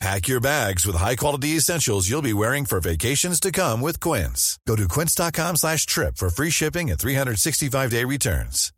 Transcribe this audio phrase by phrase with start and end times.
[0.00, 4.58] Pack your bags with high-quality essentials you'll be wearing for vacations to come with Quince.
[4.66, 8.72] Go to quince.com slash trip for free shipping and 365-day returns.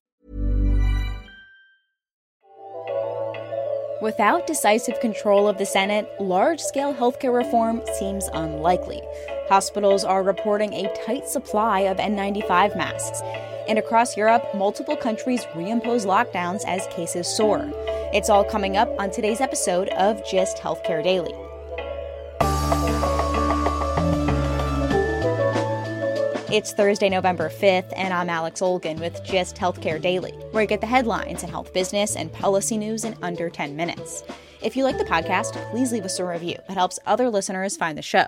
[4.02, 9.00] Without decisive control of the Senate, large-scale healthcare reform seems unlikely.
[9.48, 13.20] Hospitals are reporting a tight supply of N95 masks.
[13.68, 17.70] And across Europe, multiple countries reimpose lockdowns as cases soar.
[18.12, 21.32] It's all coming up on today's episode of GIST Healthcare Daily.
[26.54, 30.82] It's Thursday, November 5th, and I'm Alex Olgin with GIST Healthcare Daily, where you get
[30.82, 34.24] the headlines and health business and policy news in under 10 minutes.
[34.60, 36.56] If you like the podcast, please leave us a review.
[36.68, 38.26] It helps other listeners find the show.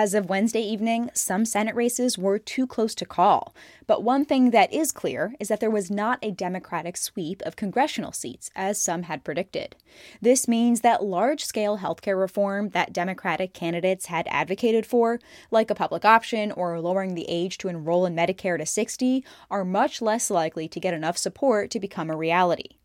[0.00, 3.52] As of Wednesday evening, some Senate races were too close to call.
[3.88, 7.56] But one thing that is clear is that there was not a Democratic sweep of
[7.56, 9.74] congressional seats, as some had predicted.
[10.22, 15.18] This means that large scale healthcare reform that Democratic candidates had advocated for,
[15.50, 19.64] like a public option or lowering the age to enroll in Medicare to 60, are
[19.64, 22.77] much less likely to get enough support to become a reality.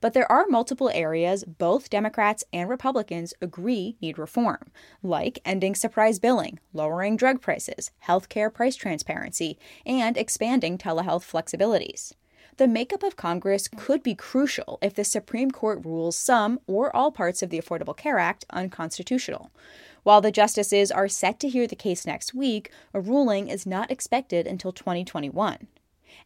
[0.00, 4.70] But there are multiple areas both Democrats and Republicans agree need reform,
[5.02, 12.12] like ending surprise billing, lowering drug prices, healthcare price transparency, and expanding telehealth flexibilities.
[12.58, 17.10] The makeup of Congress could be crucial if the Supreme Court rules some or all
[17.10, 19.50] parts of the Affordable Care Act unconstitutional.
[20.04, 23.90] While the justices are set to hear the case next week, a ruling is not
[23.90, 25.66] expected until 2021.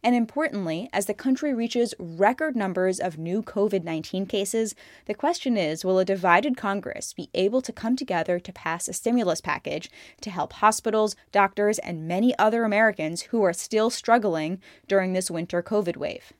[0.03, 4.75] And importantly, as the country reaches record numbers of new COVID 19 cases,
[5.05, 8.93] the question is will a divided Congress be able to come together to pass a
[8.93, 9.89] stimulus package
[10.21, 15.61] to help hospitals, doctors, and many other Americans who are still struggling during this winter
[15.63, 16.33] COVID wave?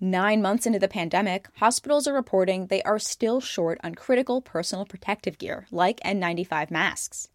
[0.00, 4.84] Nine months into the pandemic, hospitals are reporting they are still short on critical personal
[4.84, 7.28] protective gear like N95 masks.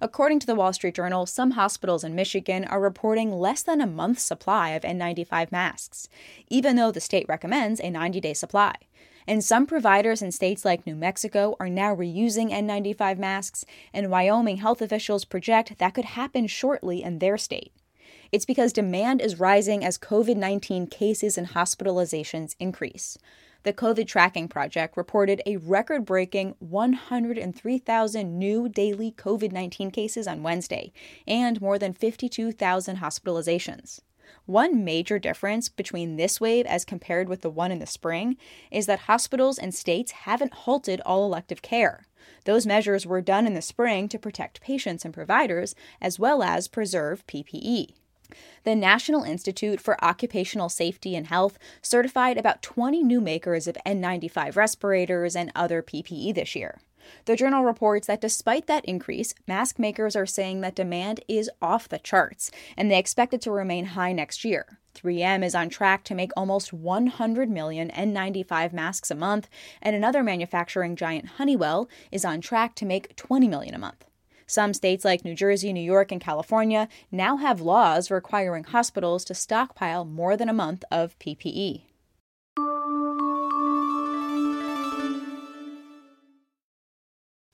[0.00, 3.86] According to the Wall Street Journal, some hospitals in Michigan are reporting less than a
[3.86, 6.08] month's supply of N95 masks,
[6.48, 8.74] even though the state recommends a 90 day supply.
[9.26, 14.56] And some providers in states like New Mexico are now reusing N95 masks, and Wyoming
[14.56, 17.72] health officials project that could happen shortly in their state.
[18.32, 23.18] It's because demand is rising as COVID 19 cases and hospitalizations increase
[23.68, 30.42] the COVID Tracking Project reported a record breaking 103,000 new daily COVID 19 cases on
[30.42, 30.90] Wednesday
[31.26, 34.00] and more than 52,000 hospitalizations.
[34.46, 38.38] One major difference between this wave as compared with the one in the spring
[38.70, 42.06] is that hospitals and states haven't halted all elective care.
[42.46, 46.68] Those measures were done in the spring to protect patients and providers as well as
[46.68, 47.97] preserve PPE.
[48.64, 54.56] The National Institute for Occupational Safety and Health certified about 20 new makers of N95
[54.56, 56.78] respirators and other PPE this year.
[57.24, 61.88] The journal reports that despite that increase, mask makers are saying that demand is off
[61.88, 64.78] the charts, and they expect it to remain high next year.
[64.94, 69.48] 3M is on track to make almost 100 million N95 masks a month,
[69.80, 74.07] and another manufacturing giant, Honeywell, is on track to make 20 million a month.
[74.48, 79.34] Some states like New Jersey, New York, and California now have laws requiring hospitals to
[79.34, 81.82] stockpile more than a month of PPE.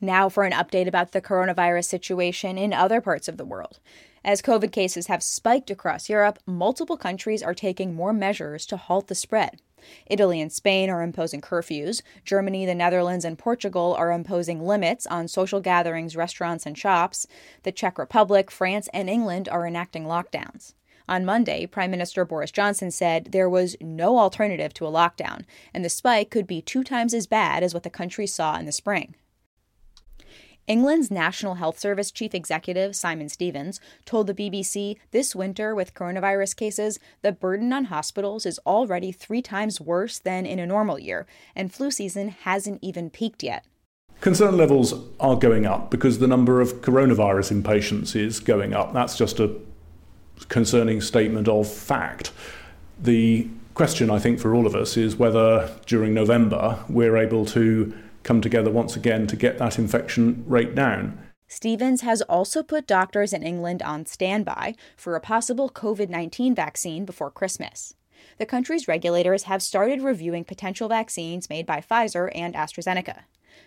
[0.00, 3.80] Now, for an update about the coronavirus situation in other parts of the world.
[4.24, 9.08] As COVID cases have spiked across Europe, multiple countries are taking more measures to halt
[9.08, 9.60] the spread.
[10.06, 12.02] Italy and Spain are imposing curfews.
[12.24, 17.26] Germany, the Netherlands, and Portugal are imposing limits on social gatherings, restaurants, and shops.
[17.62, 20.74] The Czech Republic, France, and England are enacting lockdowns.
[21.06, 25.44] On Monday, Prime Minister Boris Johnson said there was no alternative to a lockdown,
[25.74, 28.64] and the spike could be two times as bad as what the country saw in
[28.64, 29.14] the spring.
[30.66, 36.56] England's National Health Service chief executive, Simon Stevens, told the BBC this winter with coronavirus
[36.56, 41.26] cases, the burden on hospitals is already three times worse than in a normal year,
[41.54, 43.66] and flu season hasn't even peaked yet.
[44.22, 48.94] Concern levels are going up because the number of coronavirus inpatients is going up.
[48.94, 49.54] That's just a
[50.48, 52.30] concerning statement of fact.
[52.98, 57.92] The question, I think, for all of us is whether during November we're able to
[58.24, 61.18] come together once again to get that infection rate down.
[61.46, 67.04] Stevens has also put doctors in England on standby for a possible COVID 19 vaccine
[67.04, 67.94] before Christmas.
[68.38, 73.20] The country's regulators have started reviewing potential vaccines made by Pfizer and AstraZeneca.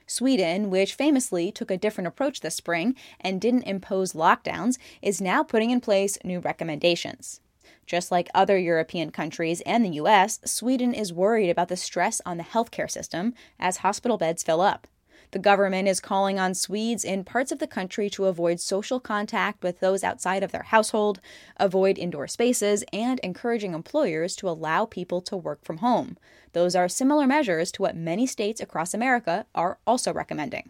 [0.06, 5.44] Sweden, which famously took a different approach this spring and didn't impose lockdowns, is now
[5.44, 7.40] putting in place new recommendations.
[7.88, 12.38] Just like other European countries and the US, Sweden is worried about the stress on
[12.38, 14.88] the healthcare system as hospital beds fill up.
[15.32, 19.64] The government is calling on Swedes in parts of the country to avoid social contact
[19.64, 21.20] with those outside of their household,
[21.58, 26.18] avoid indoor spaces, and encouraging employers to allow people to work from home.
[26.54, 30.70] Those are similar measures to what many states across America are also recommending.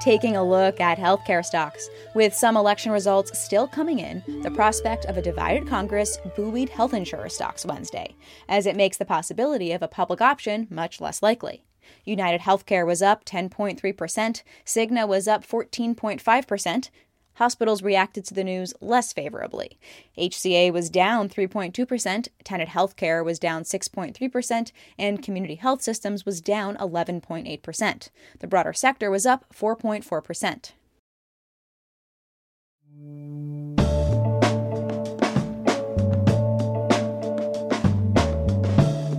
[0.00, 1.88] Taking a look at healthcare stocks.
[2.14, 6.94] With some election results still coming in, the prospect of a divided Congress buoyed health
[6.94, 8.14] insurer stocks Wednesday,
[8.48, 11.64] as it makes the possibility of a public option much less likely.
[12.04, 16.90] United Healthcare was up 10.3%, Cigna was up 14.5%,
[17.36, 19.78] hospitals reacted to the news less favorably.
[20.18, 26.76] HCA was down 3.2%, Tenet Healthcare was down 6.3%, and Community Health Systems was down
[26.76, 28.10] 11.8%.
[28.40, 30.72] The broader sector was up 4.4%.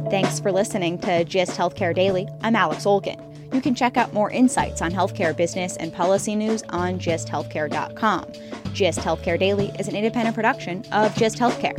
[0.09, 2.27] Thanks for listening to GIST Healthcare Daily.
[2.41, 3.26] I'm Alex Olgin.
[3.53, 8.25] You can check out more insights on healthcare business and policy news on gisthealthcare.com.
[8.73, 11.77] GIST Healthcare Daily is an independent production of GIST Healthcare.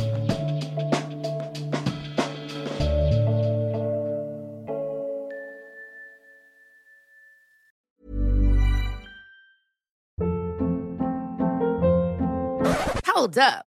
[13.06, 13.66] Hold up.